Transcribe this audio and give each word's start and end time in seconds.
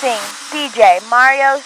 Mixing 0.00 0.22
DJ 0.52 1.00
Mario 1.10 1.58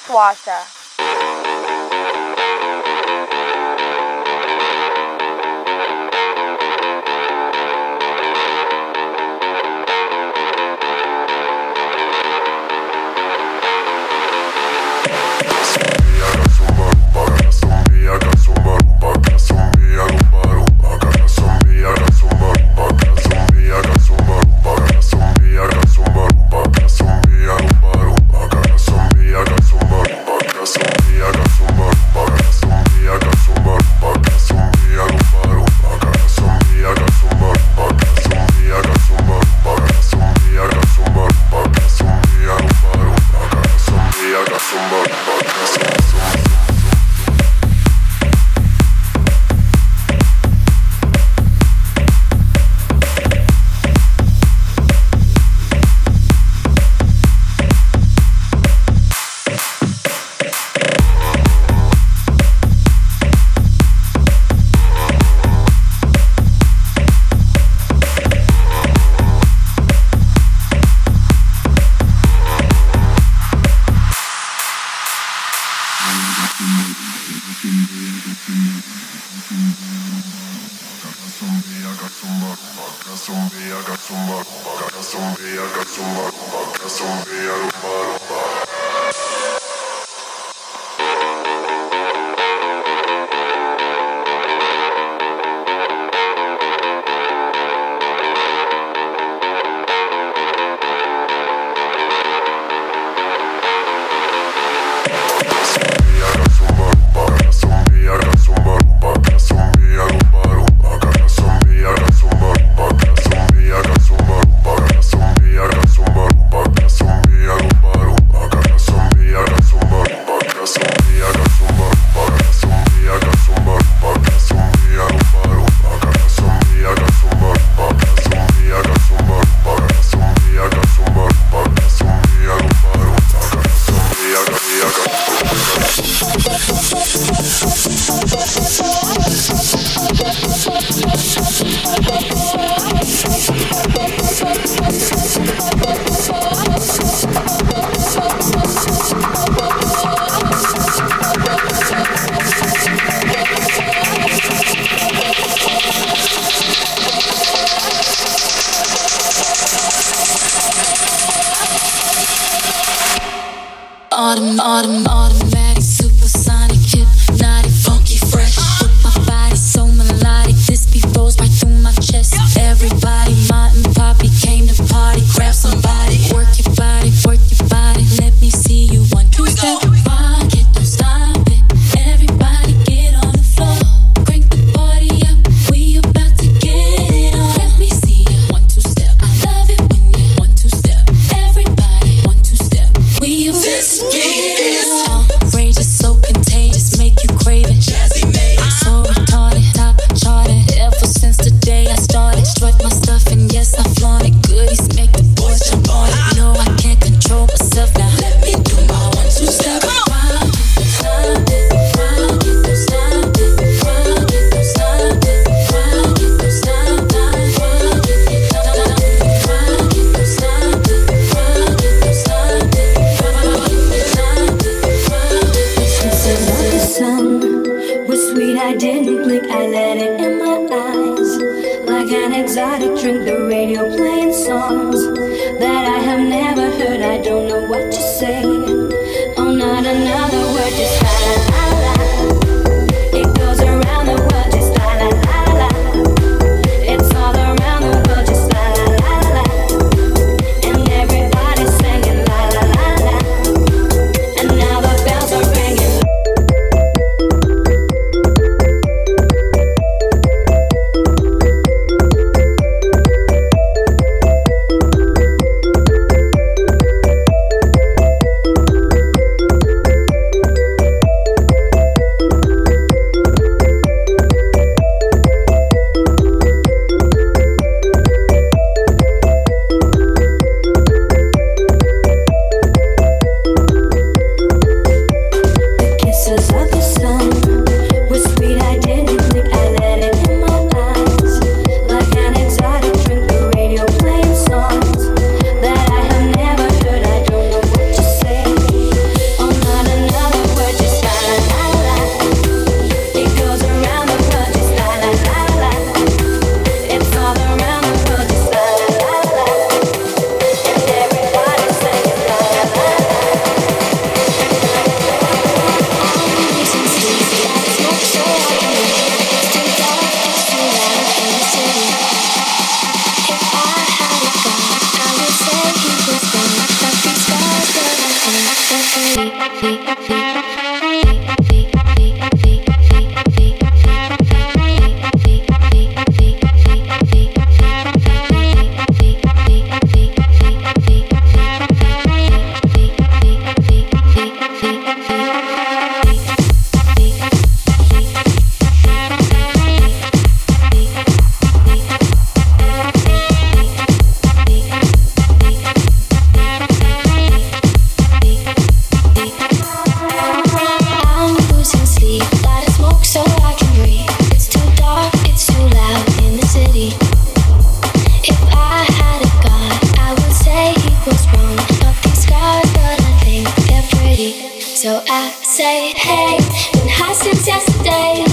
I 375.14 375.28
say 375.42 375.92
hey, 375.92 376.38
been 376.72 376.88
high 376.88 377.12
since 377.12 377.46
yesterday. 377.46 378.24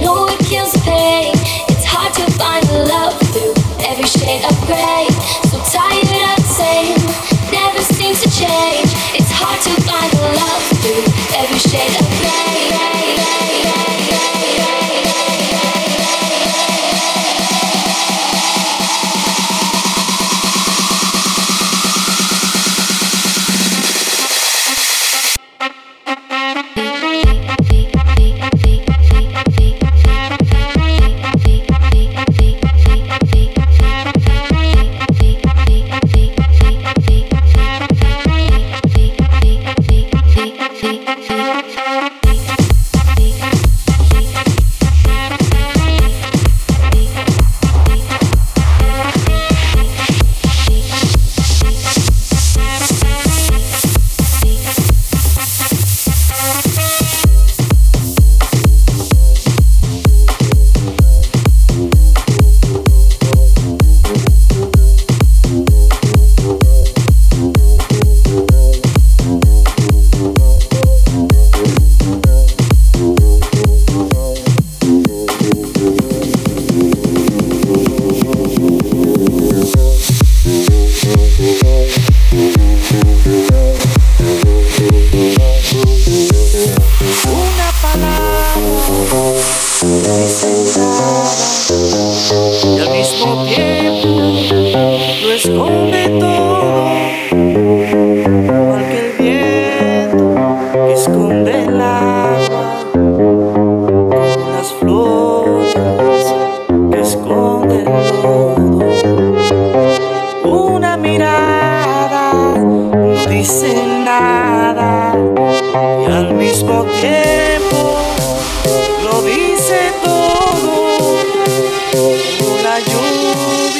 know 0.00 0.24
it 0.32 0.40
kills 0.48 0.72
pain. 0.80 1.36
It's 1.68 1.84
hard 1.84 2.08
to 2.16 2.24
find 2.40 2.64
love 2.88 3.12
through 3.36 3.52
every 3.84 4.08
shade 4.08 4.40
of 4.40 4.56
gray. 4.64 5.12
So 5.52 5.60
tired 5.68 6.08
of 6.32 6.40
never 7.52 7.80
seems 7.84 8.24
to 8.24 8.30
change. 8.32 8.88
It's 9.12 9.28
hard 9.28 9.60
to 9.60 9.81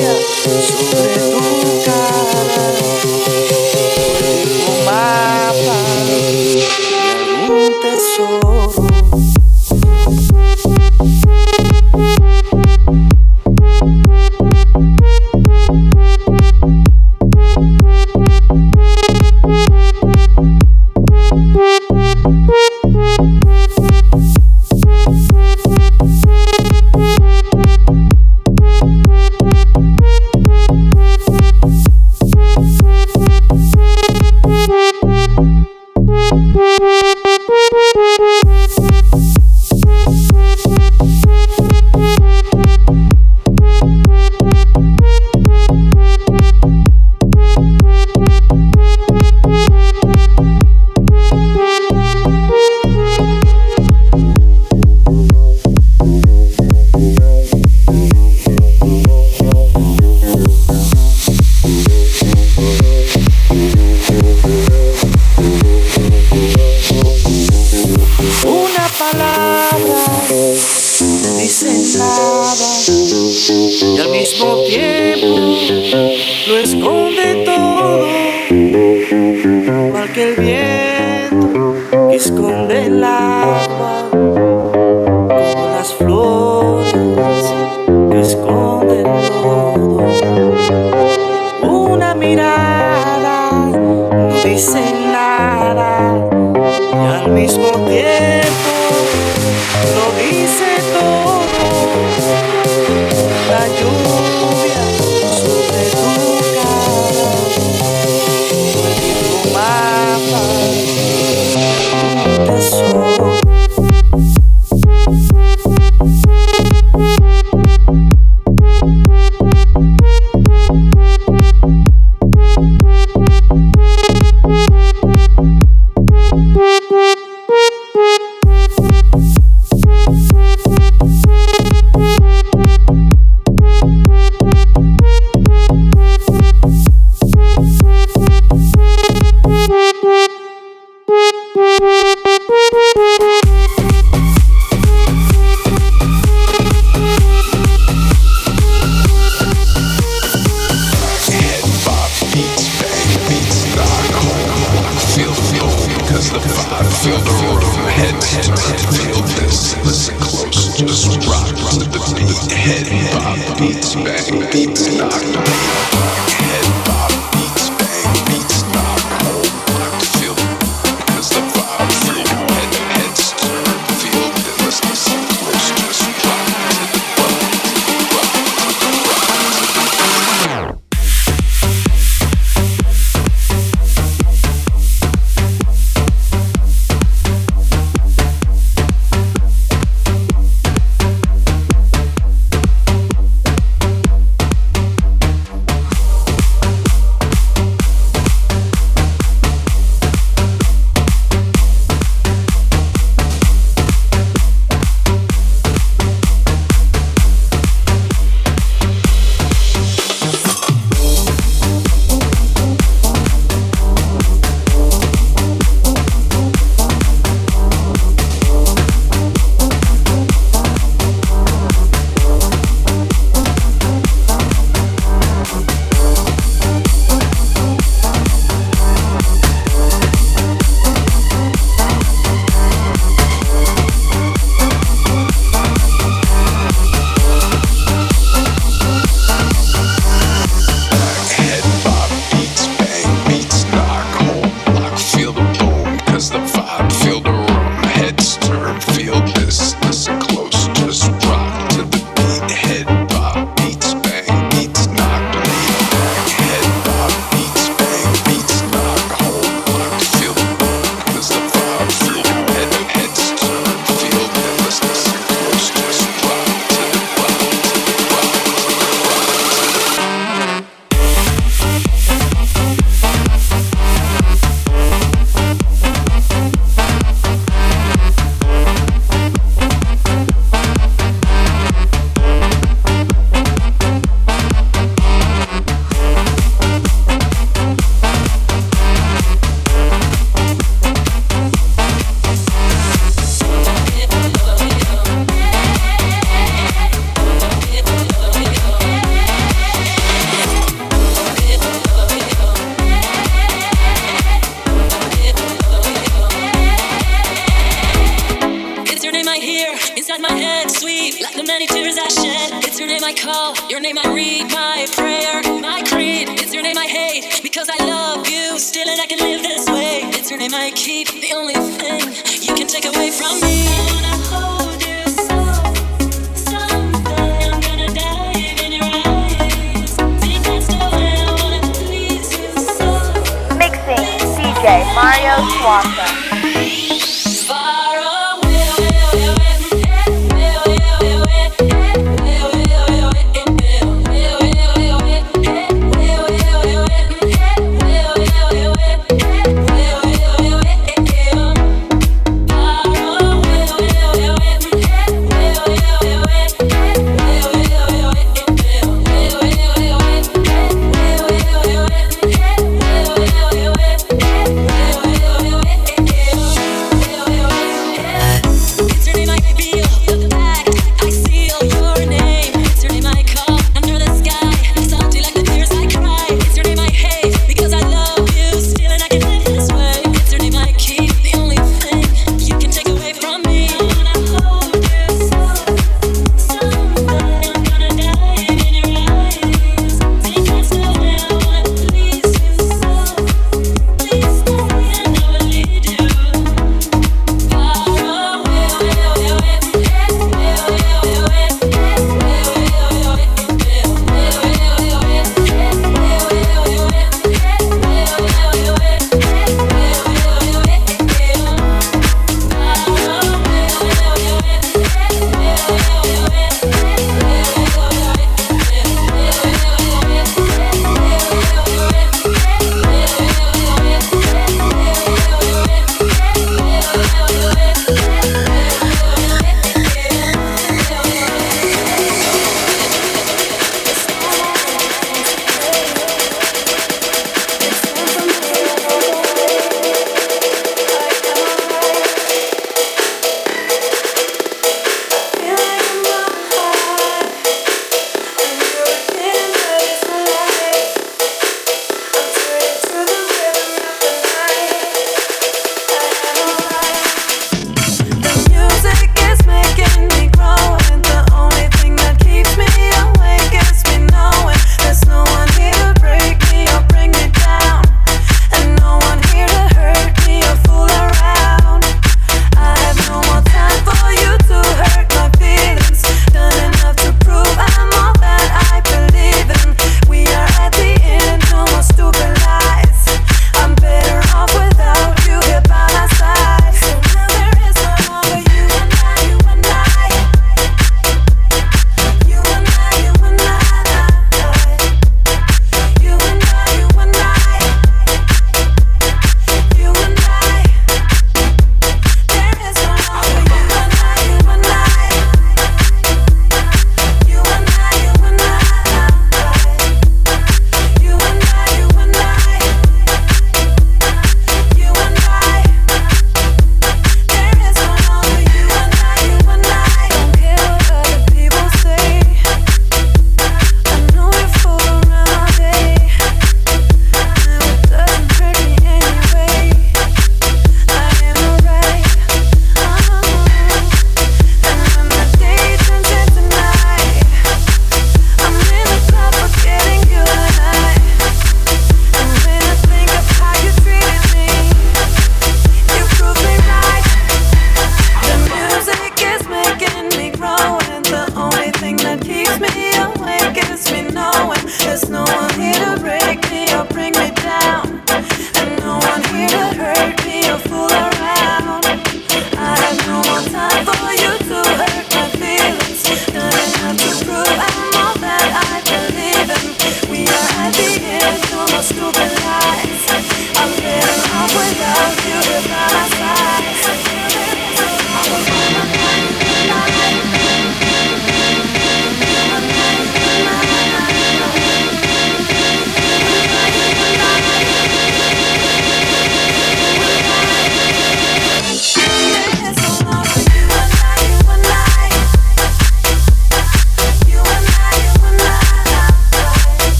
Yeah. 0.00 0.89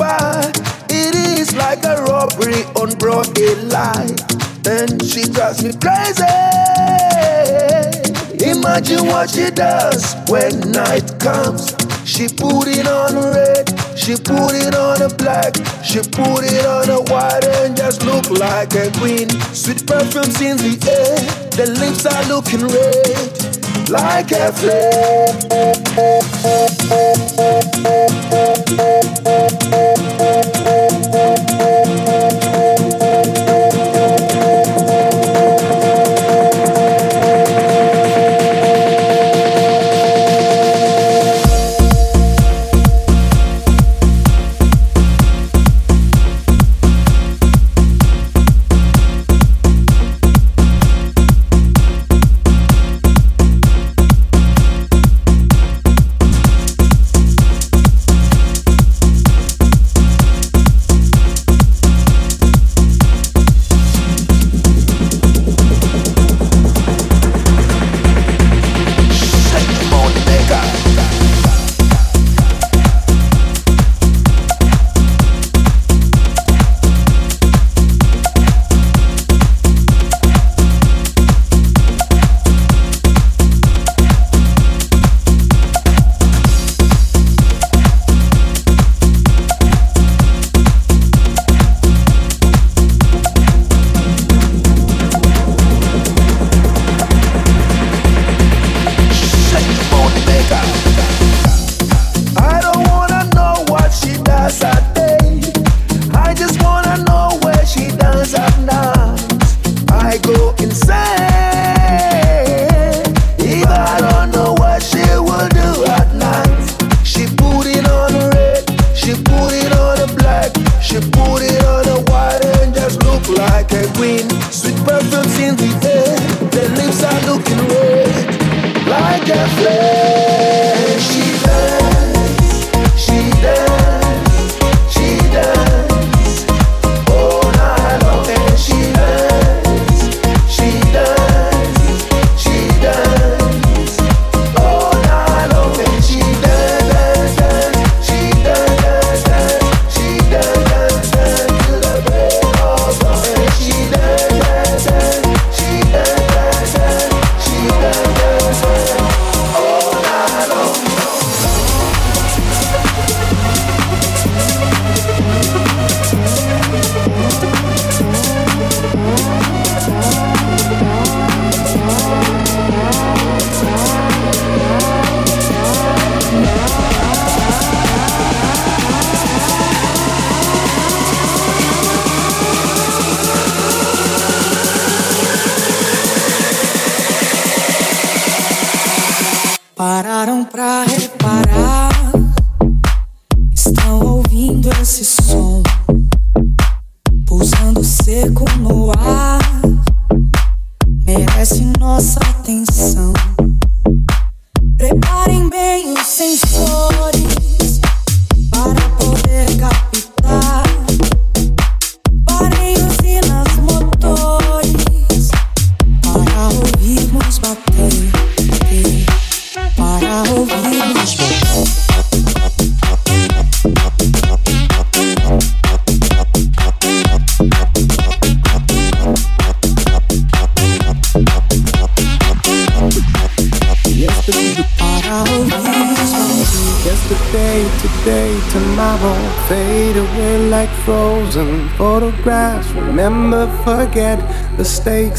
It 0.00 1.14
is 1.14 1.56
like 1.56 1.84
a 1.84 2.02
robbery 2.04 2.62
on 2.78 2.96
broad 2.98 3.34
daylight. 3.34 4.20
And 4.66 5.02
she 5.02 5.22
drives 5.22 5.64
me 5.64 5.72
crazy. 5.80 6.22
Imagine 8.48 9.06
what 9.06 9.30
she 9.30 9.50
does 9.50 10.14
when 10.28 10.72
night 10.72 11.18
comes. 11.18 11.74
She 12.04 12.28
put 12.28 12.68
it 12.68 12.86
on 12.86 13.14
red, 13.34 13.68
she 13.98 14.14
put 14.14 14.54
it 14.54 14.74
on 14.74 15.02
a 15.02 15.08
black, 15.08 15.56
she 15.84 15.98
put 15.98 16.44
it 16.44 16.64
on 16.64 16.88
a 16.88 17.00
white 17.12 17.44
and 17.44 17.76
just 17.76 18.04
look 18.04 18.30
like 18.30 18.74
a 18.74 18.90
queen. 18.98 19.28
Sweet 19.52 19.86
perfumes 19.86 20.40
in 20.40 20.56
the 20.56 20.78
air, 20.88 21.18
the 21.50 21.66
lips 21.78 22.06
are 22.06 22.24
looking 22.28 22.66
red 22.66 23.67
like 23.90 24.32
a 24.32 24.52
flame. 24.52 25.78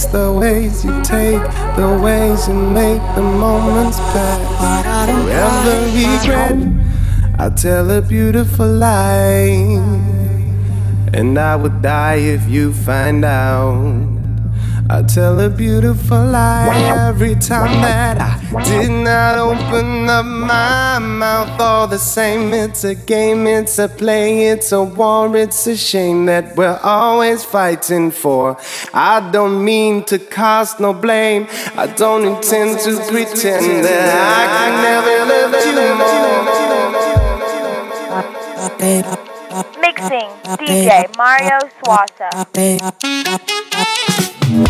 The 0.06 0.32
ways 0.32 0.84
you 0.86 1.02
take, 1.02 1.42
the 1.76 2.00
ways 2.02 2.48
you 2.48 2.54
make 2.54 3.02
the 3.16 3.22
moments 3.22 3.98
pass. 3.98 5.08
Never 5.08 5.78
regret. 5.96 6.58
I 7.40 7.50
tell 7.50 7.90
a 7.92 8.02
beautiful 8.02 8.68
lie, 8.68 9.80
and 11.14 11.38
I 11.38 11.56
would 11.56 11.82
die 11.82 12.16
if 12.16 12.48
you 12.50 12.74
find 12.74 13.24
out. 13.26 14.19
I 14.92 15.04
tell 15.04 15.40
a 15.40 15.50
beautiful 15.52 16.26
lie 16.26 16.68
every 17.08 17.36
time 17.36 17.80
that 17.82 18.18
I 18.20 18.40
did 18.64 18.90
not 18.90 19.38
open 19.38 20.10
up 20.10 20.26
my 20.26 20.98
mouth. 20.98 21.62
All 21.62 21.86
the 21.86 22.00
same, 22.00 22.56
it's 22.56 22.84
a 22.84 22.96
game, 22.96 23.46
it's 23.46 23.78
a 23.78 23.88
play, 23.88 24.48
it's 24.48 24.72
a 24.72 24.82
war, 24.84 25.38
it's 25.38 25.68
a 25.68 25.78
shame 25.78 26.26
that 26.26 26.56
we're 26.56 26.80
always 26.82 27.44
fighting 27.46 28.10
for. 28.10 28.58
I 28.92 29.30
don't 29.30 29.64
mean 29.64 30.06
to 30.06 30.18
cast 30.18 30.80
no 30.80 30.94
blame, 30.94 31.48
I 31.76 31.86
don't 31.86 32.26
intend 32.26 32.80
to 32.80 32.98
pretend 33.12 33.86
that 33.86 34.10
I 34.42 34.48
can 34.58 34.74
never 34.90 35.26
love 35.30 35.54
you 35.66 35.94
more. 36.00 36.40
Mixing 39.80 40.30
DJ 40.58 41.06
Mario 41.16 41.60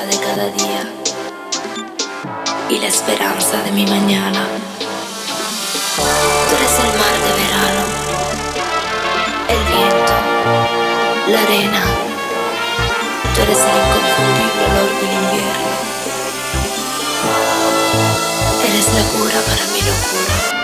de 0.00 0.18
cada 0.20 0.46
día 0.46 0.90
y 2.70 2.78
la 2.78 2.86
esperanza 2.86 3.62
de 3.62 3.72
mi 3.72 3.84
mañana. 3.84 4.48
Tú 6.48 6.56
eres 6.56 6.78
el 6.78 6.98
mar 6.98 7.16
de 7.20 7.32
verano, 7.42 7.84
el 9.50 9.62
viento, 9.64 10.14
la 11.28 11.42
arena. 11.42 11.82
Tú 13.34 13.42
eres 13.42 13.58
el 13.58 13.76
inconfundible 13.82 14.64
olor 14.70 14.90
del 14.98 15.12
invierno. 15.12 15.72
Eres 18.64 18.86
la 18.94 19.02
cura 19.12 19.40
para 19.42 19.64
mi 19.72 19.80
locura. 19.82 20.61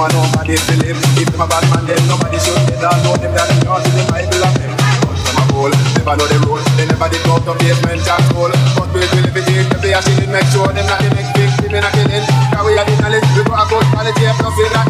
want 0.00 0.16
nobody 0.16 0.56
to 0.56 0.74
live. 0.80 0.96
If 1.20 1.28
them 1.28 1.44
a 1.44 1.46
bad 1.46 1.64
man, 1.68 1.84
them 1.84 2.00
nobody 2.08 2.40
should. 2.40 2.56
get 2.64 2.80
don't 2.80 3.04
know 3.04 3.12
them, 3.20 3.36
that 3.36 3.52
not 3.68 3.84
in 3.84 3.92
the 3.92 4.04
Bible 4.08 4.40
of 4.40 4.52
them. 4.56 4.72
Touch 5.04 5.20
them 5.28 5.36
a 5.36 5.44
goal, 5.52 5.72
never 5.92 6.14
know 6.16 6.24
the 6.24 6.38
rules. 6.48 6.64
They 6.80 6.88
never 6.88 7.08
did 7.12 7.20
talk 7.28 7.44
to 7.44 7.52
basement 7.60 8.00
and 8.00 8.24
goal. 8.32 8.52
But 8.80 8.88
we 8.96 9.04
will 9.04 9.28
be 9.28 9.44
deep, 9.44 9.68
if 9.68 9.80
they 9.84 9.92
are 9.92 10.00
shitting, 10.00 10.32
make 10.32 10.48
sure 10.48 10.72
them 10.72 10.88
that 10.88 11.04
they 11.04 11.12
make 11.12 11.28
big, 11.36 11.52
they 11.60 11.68
be 11.68 11.78
not 11.84 11.92
killing. 11.92 12.24
Cause 12.24 12.64
we 12.64 12.80
are 12.80 12.86
the 12.88 12.94
knowledge, 12.96 13.28
we 13.36 13.44
got 13.44 13.60
a 13.60 13.64
good 13.68 13.84
quality, 13.92 14.24
if 14.24 14.38
nothing 14.40 14.72
like 14.72 14.89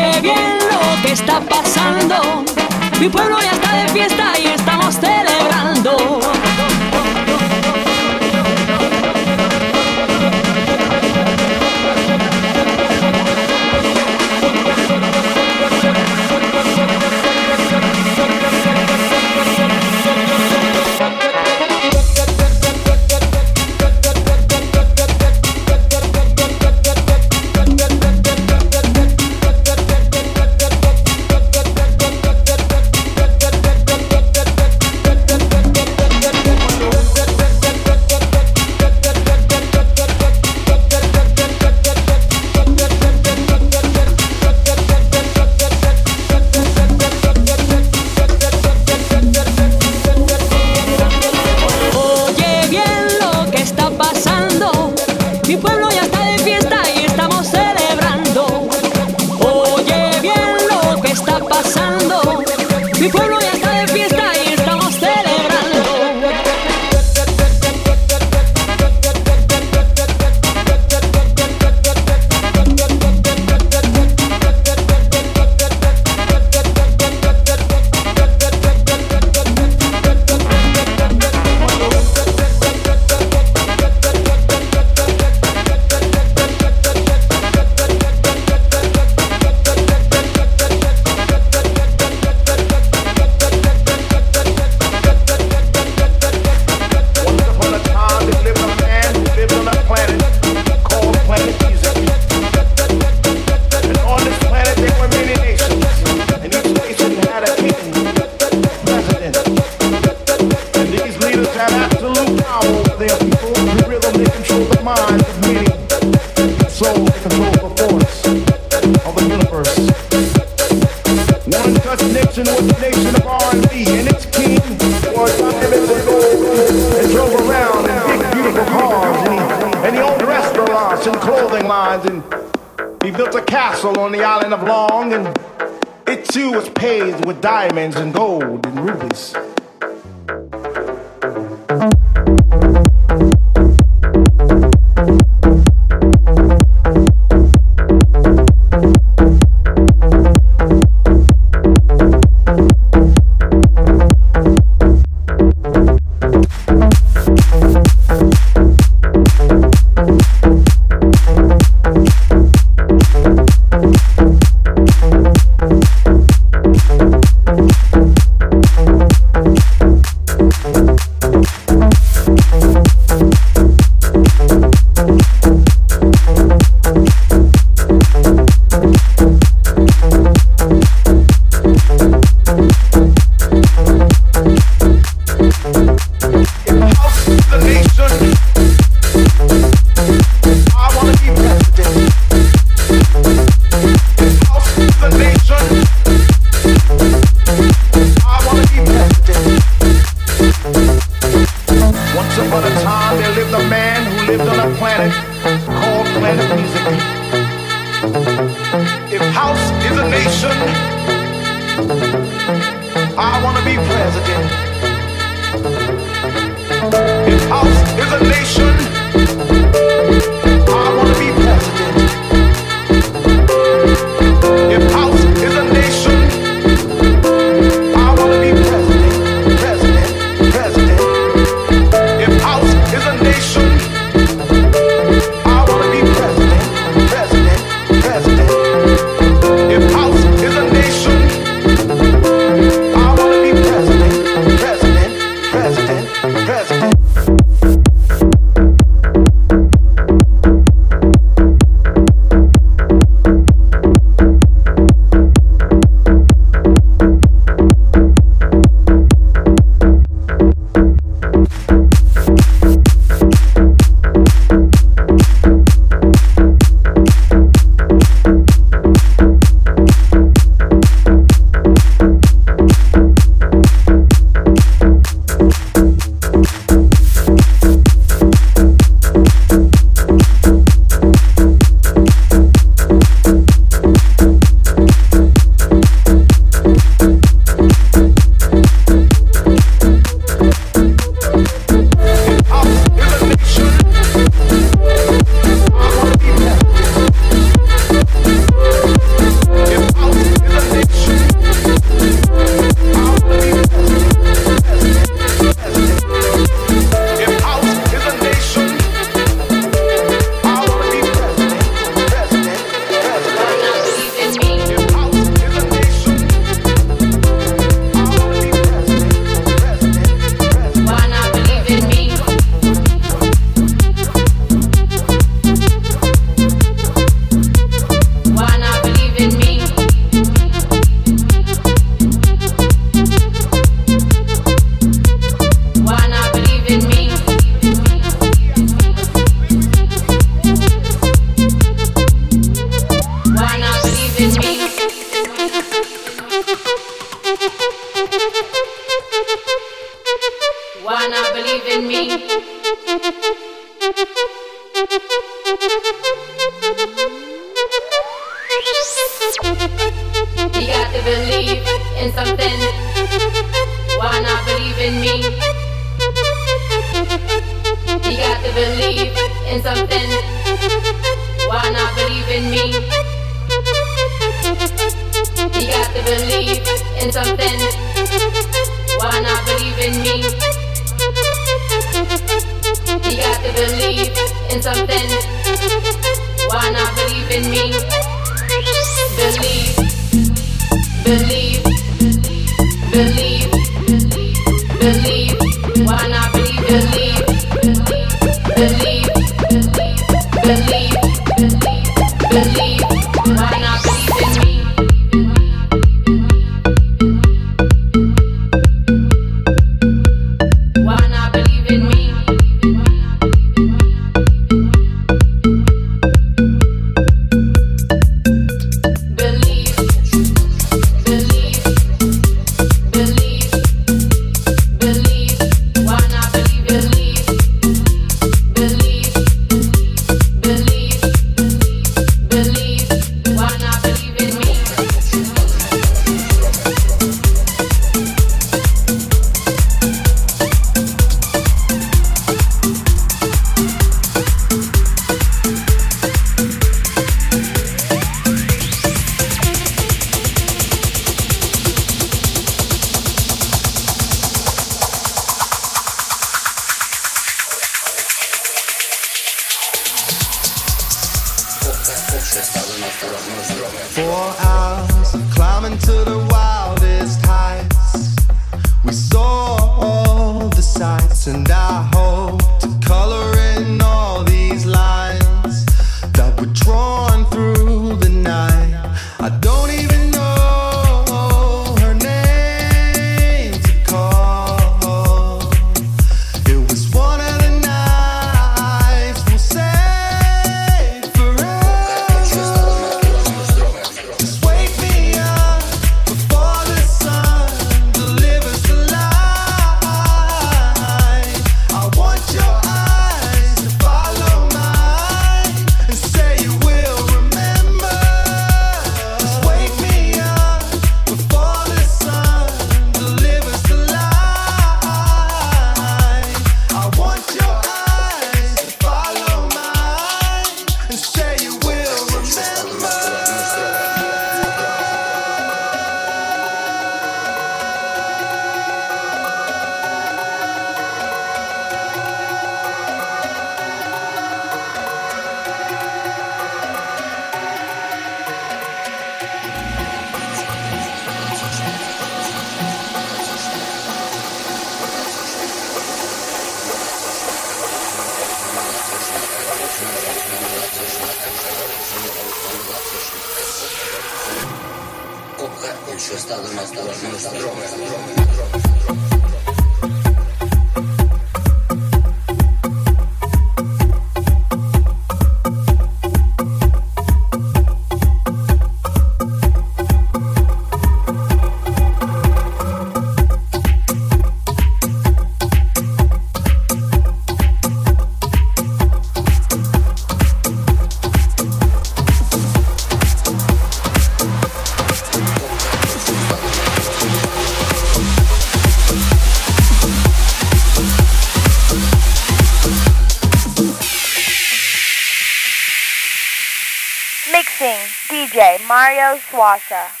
Mario 598.65 599.19
Suaza. 599.29 600.00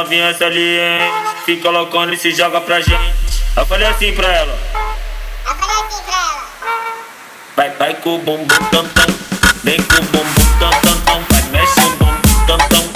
As 0.00 0.04
novinhas 0.04 0.38
salientes. 0.38 1.44
Fica 1.44 1.70
loucona 1.70 2.14
e 2.14 2.16
se 2.16 2.32
joga 2.32 2.60
pra 2.60 2.80
gente. 2.80 3.14
Eu 3.56 3.66
falei 3.66 3.86
assim 3.86 4.12
pra 4.12 4.26
ela. 4.32 4.58
Eu 5.46 5.54
falei 5.54 5.76
assim 5.76 6.02
pra 6.04 6.14
ela. 6.14 6.48
Vai, 7.56 7.70
vai 7.70 7.94
com 7.94 8.16
o 8.16 8.18
bumbum 8.18 8.46
tam 8.46 8.86
tam. 8.88 9.06
Vem 9.62 9.82
com 9.82 9.96
o 9.96 10.02
bumbum 10.02 10.58
tam 10.58 10.70
tam 10.70 11.00
tam. 11.00 11.24
Vai, 11.28 11.42
mexe 11.50 11.80
o 11.80 11.90
bumbum 11.96 12.46
tam 12.46 12.58
tam. 12.58 12.89